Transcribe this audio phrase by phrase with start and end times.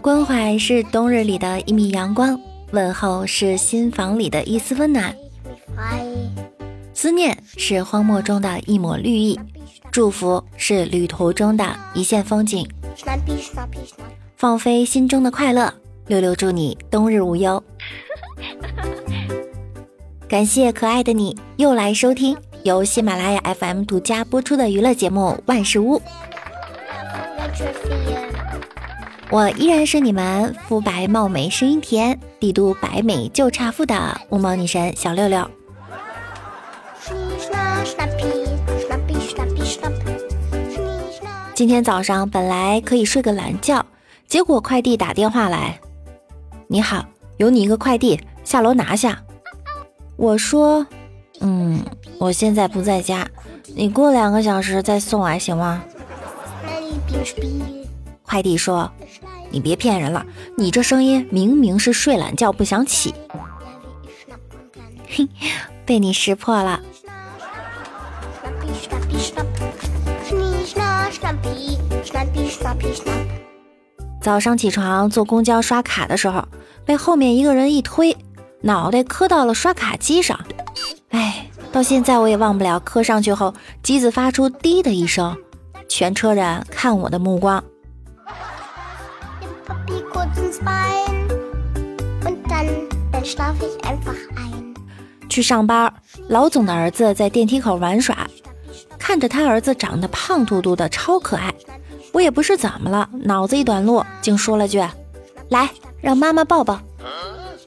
[0.00, 2.40] 关怀是冬日里的一米阳光
[2.70, 5.14] 问候是新房里的一丝温暖。
[6.94, 9.38] 思念是荒漠中的一抹绿意
[9.90, 12.66] 祝福是旅途中的一线风景。
[14.36, 15.72] 放飞心中的快乐
[16.06, 17.62] 六六祝你冬日无忧。
[20.28, 22.36] 感谢可爱的你又来收听。
[22.66, 26.00] 由喜马拉雅 FM 独家播出的娱乐节目《万事屋》，
[29.30, 35.48] 我依然是你们肤白貌美、声音甜、帝都百美就差富的无毛女神小六六。
[41.54, 43.86] 今天早上本来可以睡个懒觉，
[44.26, 45.78] 结果快递打电话来，
[46.66, 49.22] 你好，有你一个快递，下楼拿下。
[50.16, 50.84] 我说，
[51.40, 51.80] 嗯，
[52.18, 53.28] 我现在不在家，
[53.74, 55.82] 你过两个小时再送来行吗？
[58.22, 58.90] 快递说，
[59.50, 60.24] 你别骗人了，
[60.56, 63.14] 你这声音明明是睡懒觉不想起。
[65.08, 65.28] 嘿，
[65.84, 66.80] 被你识破了。
[74.20, 76.46] 早上起床坐公交刷卡的时候，
[76.84, 78.16] 被后面一个人一推，
[78.62, 80.38] 脑袋磕到了刷卡机上。
[81.10, 81.45] 哎。
[81.72, 85.36] 到现在我也忘不了磕上去后，机子发出“滴”的一声，
[85.88, 87.62] 全车人看我的目光。
[95.28, 95.92] 去上班，
[96.28, 98.26] 老总的儿子在电梯口玩耍，
[98.98, 101.52] 看着他儿子长得胖嘟嘟的，超可爱。
[102.12, 104.82] 我也不是怎么了，脑子一短路，竟说了句
[105.50, 105.68] ：“来，
[106.00, 106.80] 让妈妈抱抱。”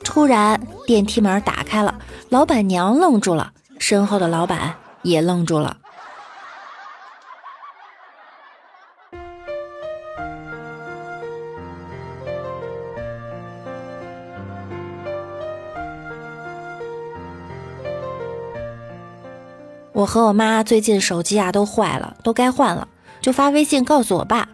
[0.04, 1.94] 突然，电梯门打开了，
[2.30, 5.78] 老板娘愣住了，身后的老板也愣住了。
[19.92, 22.88] 我和我妈最近手机啊都坏了，都该换了，
[23.20, 24.48] 就发微信告诉我爸，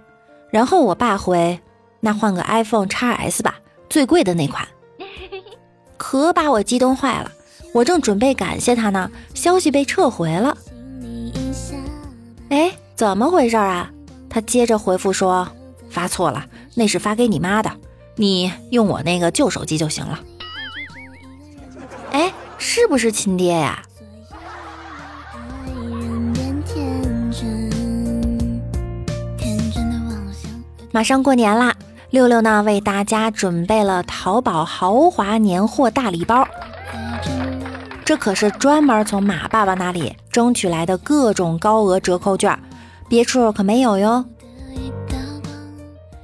[0.49, 1.59] 然后我爸回
[2.01, 3.55] ：“那换个 iPhone XS 吧，
[3.87, 4.67] 最贵的那款。
[5.97, 7.31] ”可把我激动坏了，
[7.75, 10.57] 我正准备感谢他呢，消息被撤回了。
[12.47, 13.91] 哎，怎么回事啊？
[14.29, 15.45] 他接着回复说
[15.91, 17.69] ：“发错了，那是发给你妈的，
[18.15, 20.21] 你用我那个旧手机就行了。”
[22.13, 23.83] 哎，是不是亲爹呀？
[24.31, 27.69] 爱人变天真，
[29.35, 30.49] 天真的妄想。
[30.93, 31.75] 马上过年啦，
[32.11, 36.47] 六六呢为大家准备了淘宝豪华年货大礼包，
[38.05, 42.57] 这可是专门从马爸爸那里争取来的各种高额折扣券，
[43.09, 44.23] 别处可没有哟。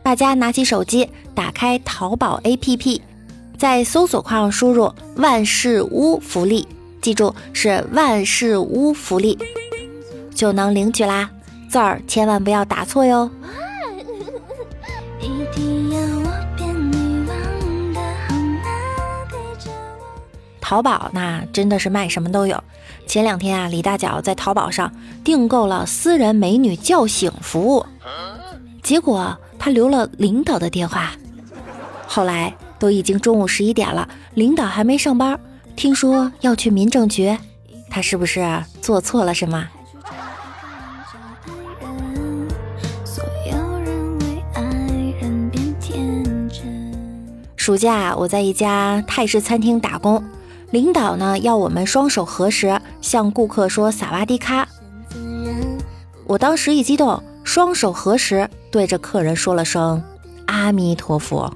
[0.03, 3.02] 大家拿起手机，打开淘宝 APP，
[3.58, 6.68] 在搜索框输入“万事屋福利”，
[7.02, 9.38] 记住是“万事屋福利”，
[10.36, 11.30] 就能领取啦。
[11.68, 13.30] 字儿千万不要打错哟。
[20.71, 22.63] 淘宝那真的是卖什么都有。
[23.05, 24.89] 前两天啊，李大脚在淘宝上
[25.21, 27.85] 订购了私人美女叫醒服务，
[28.81, 31.11] 结果他留了领导的电话。
[32.07, 35.37] 后来都已经中午十一点了，领导还没上班，
[35.75, 37.38] 听说要去民政局，
[37.89, 39.67] 他是不是做错了什么？
[43.03, 44.63] 所有人为爱
[45.51, 46.93] 变天真。
[47.57, 50.23] 暑假我在一家泰式餐厅打工，
[50.71, 54.67] 领导呢要我们双手合十，向顾客说萨瓦迪卡。
[56.25, 60.01] 我当时一激动，双手合十，对着客人说了声
[60.45, 61.53] 阿弥陀佛。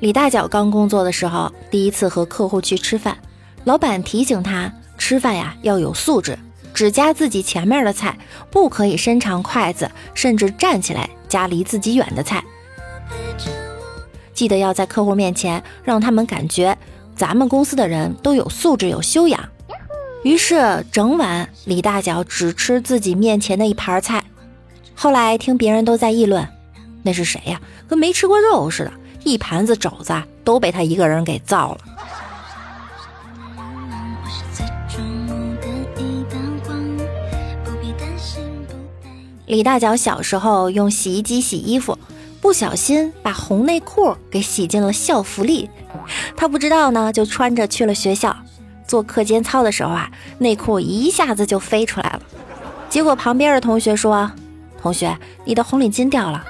[0.00, 3.16] 李大脚刚工作的时候，第一次和客户去吃饭，
[3.62, 6.36] 老板提醒他吃饭呀要有素质，
[6.76, 8.18] 只夹自己前面的菜，
[8.50, 12.44] 不可以伸长筷子，甚至站起来夹离自己远的菜。
[14.34, 16.76] 记得要在客户面前让他们感觉
[17.16, 19.42] 咱们公司的人都有素质、有修养。
[20.22, 24.22] 于是整晚李大脚只吃自己面前的一盘菜。
[24.94, 26.46] 后来听别人都在议论，
[27.02, 27.58] 那是谁呀？
[27.88, 28.92] 跟没吃过肉似的，
[29.24, 30.12] 一盘子肘子
[30.44, 31.78] 都被他一个人给造了。
[39.46, 41.96] 李大脚小时候用洗衣机洗衣服，
[42.40, 45.70] 不小心把红内裤给洗进了校服里。
[46.36, 48.36] 他不知道呢，就穿着去了学校。
[48.86, 52.20] 做课间操的时候啊，内裤一下子就飞出来了。
[52.88, 54.30] 结果旁边的同学说
[54.80, 56.44] ：“同学，你的红领巾掉了。”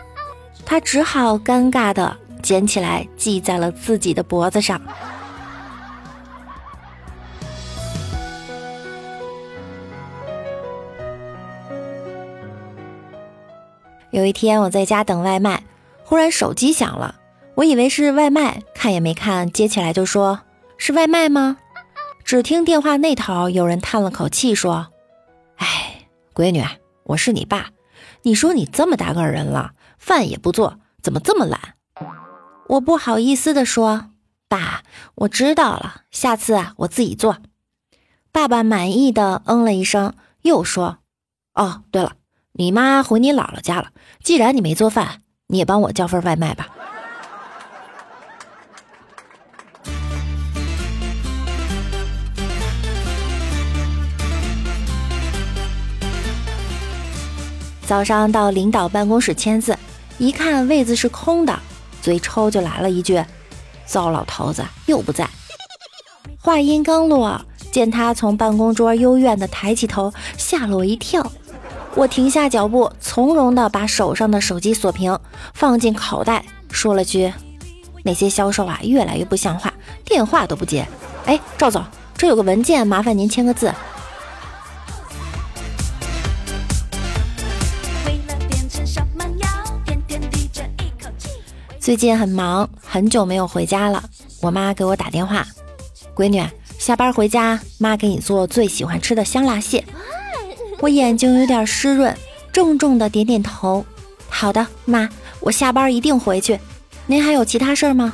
[0.67, 4.81] 他只好尴尬的捡起来系在了自己的脖子上。
[14.17, 15.63] 有一天我在家等外卖，
[16.03, 17.17] 忽然手机响了，
[17.55, 20.41] 我以为是外卖，看也没看，接起来就说
[20.79, 21.59] ：“是外卖吗？”
[22.25, 24.87] 只听电话那头有人叹了口气说
[25.61, 26.65] ：“哎，闺女，
[27.03, 27.69] 我是你爸，
[28.23, 31.75] 你说你这么大个人了，饭也不做，怎么这么懒？”
[32.69, 34.13] 我不好意思地说
[34.49, 34.83] ：“爸，
[35.17, 37.37] 我知道了，下次啊我自己做。”
[38.33, 41.01] 爸爸满意的嗯了一声，又说
[41.53, 42.15] ：“哦，对了，
[42.55, 43.91] 你妈回你姥姥家了，
[44.27, 46.67] 既然你没做饭，你也帮我叫份外卖吧。”
[57.87, 59.79] 早上到领导办公室签字，
[60.19, 61.57] 一看位子是空的，
[62.03, 63.25] 嘴抽就来了一句
[63.87, 65.31] ：“糟老头子又不在。”
[66.43, 67.41] 话音刚落，
[67.71, 71.31] 见他从办公桌幽怨的抬起头，吓了我一跳。
[71.97, 75.19] 我停下脚步，从容地把手上的手机锁屏，
[75.55, 77.33] 放进口袋，说了句
[78.05, 79.73] ：“那些销售啊，越来越不像话，
[80.05, 80.87] 电话都不接。
[81.25, 81.83] 哎，赵总，
[82.15, 83.73] 这有个文件，麻烦您签个字。”
[91.81, 94.05] 最近很忙，很久没有回家了。
[94.43, 95.47] 我妈给我打电话
[96.15, 96.47] ：“闺女，
[96.79, 99.83] 下班回家，妈给你做最喜欢吃的香辣蟹。”
[100.79, 102.17] 我眼睛有点湿润，
[102.53, 103.85] 重重的点点头
[104.29, 105.09] ：“好的，妈，
[105.41, 106.61] 我下班一定回去。
[107.07, 108.13] 您还有其他事儿吗？”“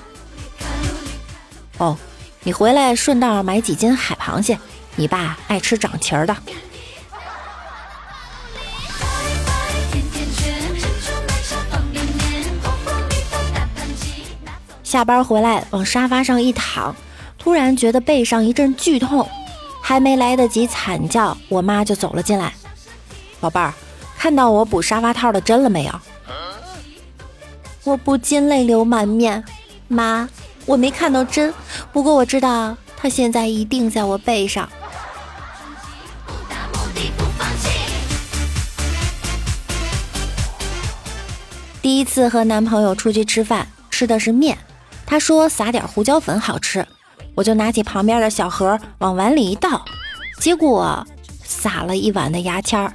[1.79, 1.99] 哦，
[2.45, 4.59] 你回来顺道买几斤海螃蟹，
[4.95, 6.37] 你爸爱吃长鳍儿的。”
[14.85, 16.95] 下班回来，往沙发上一躺，
[17.39, 19.27] 突然觉得背上一阵剧痛，
[19.83, 22.55] 还没来得及惨叫，我妈就走了进来。
[23.41, 23.75] 宝贝儿，
[24.17, 25.93] 看到我补沙发套的针了没有？
[27.85, 29.45] 我不禁泪流满面。
[29.89, 30.29] 妈，
[30.65, 31.53] 我没看到针，
[31.93, 34.67] 不过我知道它现在一定在我背上。
[41.83, 44.57] 第一次和男朋友出去吃饭，吃的是面。
[45.05, 46.87] 他说撒点胡椒粉好吃，
[47.35, 49.85] 我就拿起旁边的小盒往碗里一倒，
[50.39, 51.07] 结果
[51.43, 52.93] 撒了一碗的牙签儿。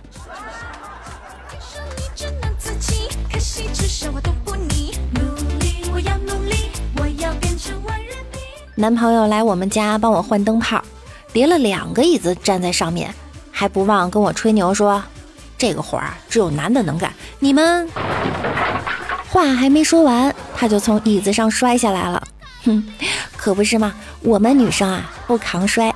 [8.75, 10.80] 男朋友来我们家帮我换灯泡，
[11.34, 13.12] 叠了两个椅子站在上面，
[13.51, 15.01] 还不忘跟我吹牛说
[15.57, 17.89] 这个活儿只有男的能干，你们。
[19.30, 22.28] 话还没说完，他就从椅子上摔下来了。
[22.63, 22.88] 哼，
[23.47, 25.95] 可不是嘛，我们女生啊不抗摔。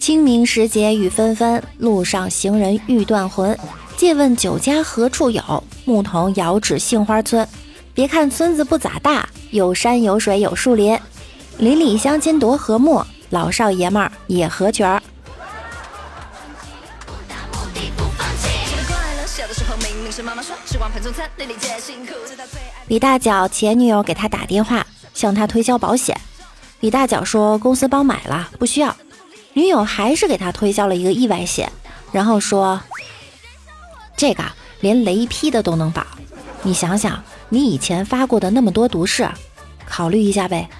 [0.00, 3.56] 清明时节雨纷纷，路上行人欲断魂。
[3.96, 5.62] 借问酒家何处有？
[5.84, 7.46] 牧童遥指杏花村。
[7.94, 10.98] 别看村子不咋大，有山有水有树林，
[11.58, 15.00] 邻里乡亲多和睦，老少爷们儿也合群儿。
[22.86, 26.16] 李大脚前女友给他打电话，向他推销保险。
[26.78, 28.94] 李大脚说公司帮买了，不需要。
[29.54, 31.72] 女友还是给他推销了一个意外险，
[32.12, 32.80] 然后说
[34.16, 34.44] 这个
[34.80, 36.06] 连雷劈的都能保。
[36.62, 39.28] 你想想，你以前发过的那么多毒誓，
[39.84, 40.70] 考虑一下呗。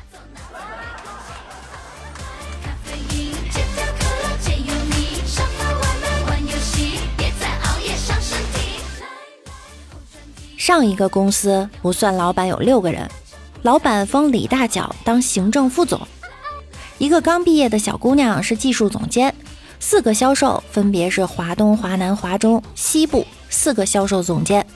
[10.65, 13.07] 上一个公司不算老板有六个人，
[13.61, 16.01] 老板封李大脚当行政副总，
[16.97, 19.35] 一个刚毕业的小姑娘是技术总监，
[19.79, 24.67] 四个销售分别是华东、华南、华中、西部四个销售总监，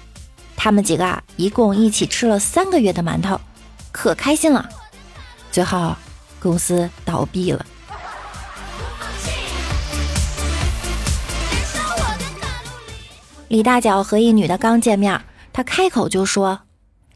[0.54, 3.40] 他们几个啊一共一起吃了三个月的馒头，
[3.90, 4.68] 可开心了。
[5.50, 5.96] 最后
[6.38, 7.64] 公司倒闭了。
[13.48, 15.18] 李大脚和一女的刚见面。
[15.58, 16.60] 他开口就说：“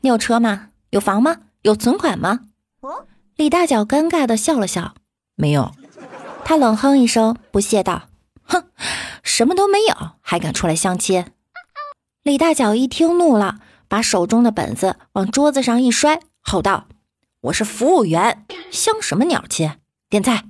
[0.03, 0.71] 你有车吗？
[0.91, 1.43] 有房吗？
[1.63, 2.41] 有存款吗？”
[3.39, 4.95] 李大脚尴尬的笑了笑，
[5.37, 5.71] 没有。
[6.45, 8.09] 他冷哼一声，不屑道
[8.43, 8.65] ：“哼，
[9.23, 11.25] 什么都没有，还敢出来相亲？
[12.25, 16.89] 李大脚一听怒了，把手中的本子往桌子上一摔，吼道
[17.43, 19.71] ：“我是服务员，相什么鸟亲？
[20.11, 20.47] 点菜！”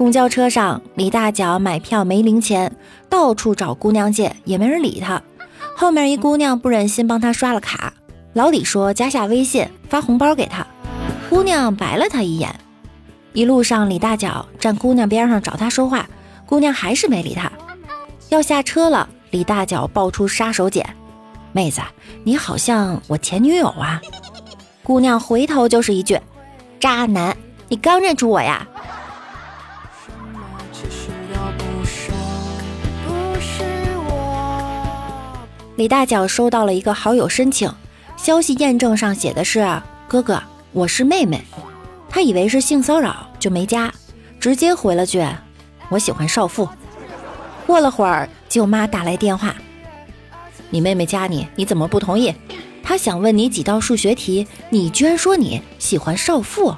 [0.00, 2.74] 公交车上，李大脚买票没零钱，
[3.10, 5.20] 到处找姑娘借，也没人理他。
[5.76, 7.92] 后面一姑娘不忍心帮他刷了卡，
[8.32, 10.66] 老李说加下微信发红包给他。
[11.28, 12.58] 姑娘白了他一眼。
[13.34, 16.08] 一路上，李大脚站姑娘边上找他说话，
[16.46, 17.52] 姑娘还是没理他。
[18.30, 20.82] 要下车了，李大脚爆出杀手锏
[21.52, 21.82] ：“妹子，
[22.24, 24.00] 你好像我前女友啊！”
[24.82, 26.18] 姑娘回头就是一句
[26.80, 27.36] ：“渣男，
[27.68, 28.66] 你刚认出我呀？”
[35.80, 37.72] 李大脚收到了一个好友申请，
[38.14, 39.66] 消息验证上写的是
[40.06, 40.38] “哥哥，
[40.72, 41.42] 我是妹妹”，
[42.06, 43.90] 他以为是性骚扰就没加，
[44.38, 45.24] 直接回了句
[45.88, 46.68] “我喜欢少妇”。
[47.66, 49.56] 过了会儿，舅妈打来电话
[50.68, 52.34] ：“你妹妹加你，你怎么不同意？
[52.82, 56.76] 她想问你几道数学题，你居然说你喜欢少妇。”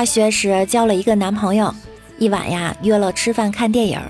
[0.00, 1.74] 大学时交了一个男朋友，
[2.16, 4.00] 一晚呀约了吃饭看电影，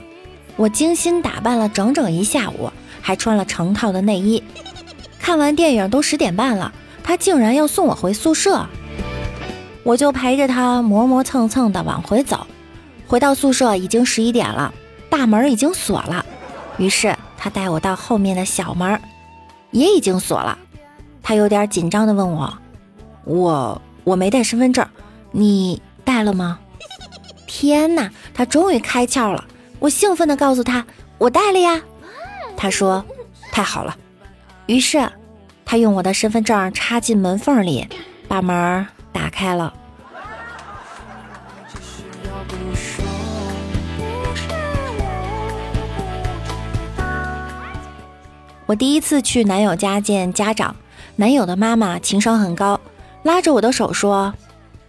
[0.54, 2.70] 我精心打扮了整整一下午，
[3.00, 4.40] 还穿了成套的内衣。
[5.18, 8.64] 看完电影都十点半了，他竟然要送我回宿舍，
[9.82, 12.46] 我就陪着他磨磨蹭蹭的往回走。
[13.08, 14.72] 回到宿舍已经十一点了，
[15.08, 16.24] 大门已经锁了，
[16.78, 19.00] 于是他带我到后面的小门，
[19.72, 20.56] 也已经锁了。
[21.20, 22.56] 他有点紧张的问我
[23.26, 24.86] ：“我我没带身份证。”
[25.32, 26.58] 你带了吗？
[27.46, 29.44] 天哪，他终于开窍了！
[29.78, 30.84] 我兴奋地告诉他
[31.18, 31.80] ：“我带了呀。”
[32.56, 33.04] 他说
[33.52, 33.96] ：“太好了。”
[34.66, 35.10] 于是，
[35.64, 37.88] 他用我的身份证插进门缝里，
[38.28, 39.74] 把门打开了。
[48.66, 50.76] 我第一次去男友家见家长，
[51.16, 52.80] 男友的妈妈情商很高，
[53.24, 54.32] 拉着我的手说。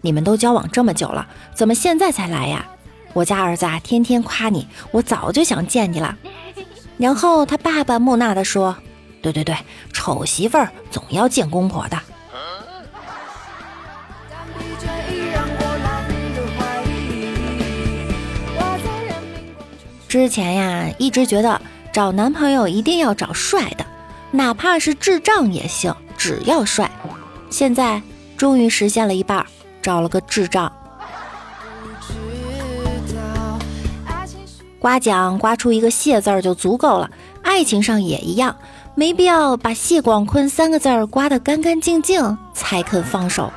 [0.02, 2.66] 你们都交往这么久了，怎么现在才来呀？
[3.14, 6.18] 我家儿子啊，天天夸你，我早就想见你了。
[6.98, 8.76] 然后他爸爸木讷地说
[9.22, 9.56] ：“对对对，
[9.92, 12.00] 丑媳妇儿总要见公婆的。”
[20.08, 23.86] 之前呀，一直觉得找男朋友一定要找帅的，
[24.32, 26.90] 哪怕是智障也行，只要帅。
[27.50, 28.02] 现在
[28.38, 29.46] 终于实现了一半。
[29.82, 30.72] 找了个智障，
[34.80, 37.10] 刮奖刮出一个谢字儿就足够了，
[37.44, 38.56] 爱情上也一样，
[38.96, 43.52] 没必要把谢广坤三个字儿刮得干干净净才肯放手。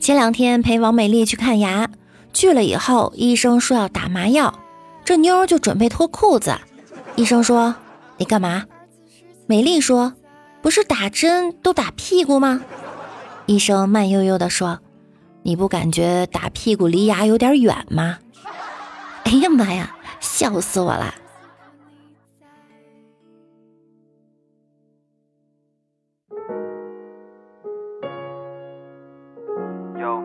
[0.00, 1.88] 前两天陪王美丽去看牙，
[2.32, 4.54] 去了以后，医生说要打麻药，
[5.04, 6.56] 这妞儿就准备脱裤子，
[7.16, 7.74] 医生说
[8.16, 8.64] ：“你干嘛？”
[9.48, 10.12] 美丽说
[10.60, 12.64] ：“不是打针都打屁股吗？”
[13.46, 14.80] 医生慢悠悠地说
[15.44, 18.18] ：“你不感觉打屁股离牙有点远吗？”
[19.22, 21.14] 哎呀妈呀，笑死我了！
[30.00, 30.22] 有，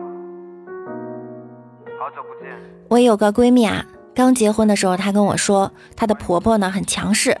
[1.96, 2.52] 好久不见。
[2.88, 7.38] 我有个闺蜜啊，刚结婚的时候，她跟我说，她的婆婆呢很强势。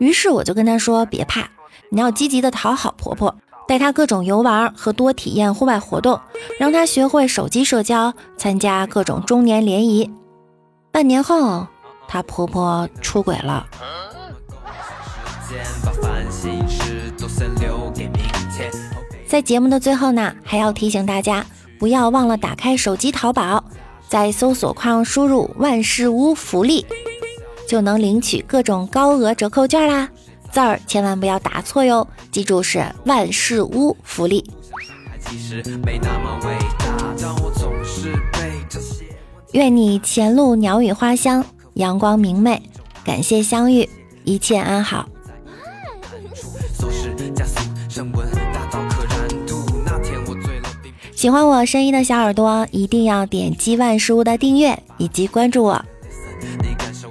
[0.00, 1.48] 于是我就跟她说：“别怕，
[1.90, 3.34] 你要积极的讨好婆婆，
[3.68, 6.20] 带她各种游玩和多体验户外活动，
[6.58, 10.10] 让她学会手机社交，参加各种中年联谊。”
[10.90, 11.66] 半年后，
[12.08, 13.66] 她婆婆出轨了。
[19.26, 21.44] 在节目的最后呢，还要提醒大家，
[21.78, 23.64] 不要忘了打开手机淘宝，
[24.08, 26.84] 在搜索框输入“万事屋福利”。
[27.66, 30.08] 就能领取各种高额折扣券啦！
[30.50, 34.44] 字儿千万不要打错哟，记住是万事屋福利。
[39.52, 41.44] 愿你前路鸟语花香，
[41.74, 42.62] 阳光明媚。
[43.04, 43.88] 感谢相遇，
[44.24, 45.08] 一切安好。
[51.14, 55.84] 喜欢我声音的小耳朵，一定要点击万事屋的订阅以及关注我。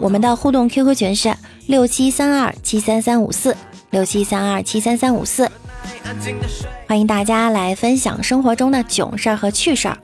[0.03, 1.33] 我们的互动 QQ 群是
[1.65, 3.55] 六七三二七三三五四
[3.89, 5.49] 六七三二七三三五四，
[6.89, 9.97] 欢迎大家来分享生活中的囧事儿和趣事儿。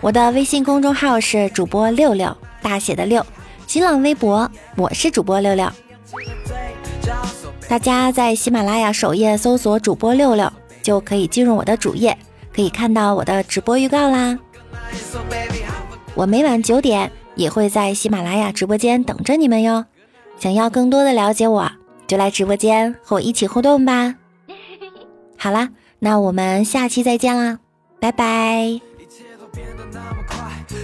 [0.00, 3.26] 我的微信公众号是主播六六，大写的六。
[3.66, 5.68] 新浪微博我是主播六六，
[7.68, 10.48] 大家在喜马拉雅首页搜索主播六六，
[10.80, 12.16] 就可以进入我的主页，
[12.54, 14.38] 可以看到我的直播预告啦。
[16.14, 19.86] 我每晚九点也会在喜马拉雅直播间等着你们哟。
[20.38, 21.72] 想要更多的了解我，
[22.06, 24.16] 就来直播间和我一起互动吧。
[25.38, 27.60] 好啦，那我们下期再见啦，
[28.00, 28.62] 拜拜。
[28.62, 30.37] 一切都变得那么快，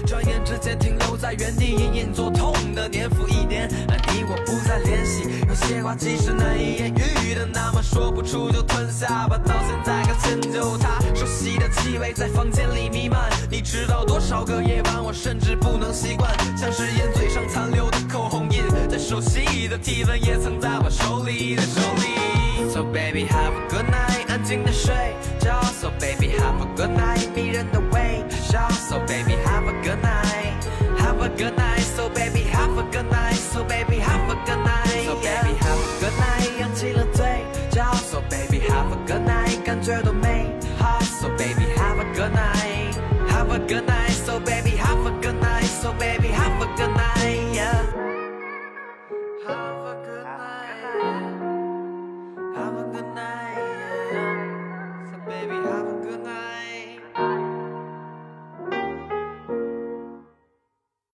[0.07, 5.25] 转眼之间停留在原地，隐隐作痛的年复一年，而你我不再联系。
[5.49, 9.39] 有些话即使难以言喻的，那么说不出就吞下吧。
[9.39, 13.31] 到现在还迁就它，熟悉的气味在房间里弥漫。
[13.51, 22.71] 你知道多少个夜晚，我甚至不能习惯，像是烟嘴上残留的口红印，再熟悉的体温也曾在我手里的手里。
[22.71, 24.93] So baby have a good night，安静的睡
[25.39, 25.63] 觉。
[25.81, 28.69] So baby have a good night，迷人的微笑。
[28.71, 29.34] So baby
[31.34, 35.80] a good night。So baby have a good night，So baby have a good night。So baby have
[35.80, 37.94] a good night，扬起了嘴角。
[38.12, 40.46] So baby have a good night，感觉多美
[40.78, 41.00] 好。
[41.02, 46.30] So baby have a good night，have a good night。So baby have a good night。So baby。